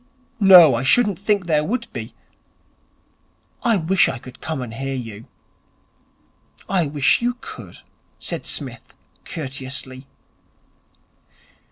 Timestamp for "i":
0.73-0.81, 3.61-3.77, 4.09-4.17, 6.67-6.87